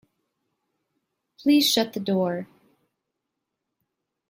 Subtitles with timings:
[1.39, 2.47] Please shut the door.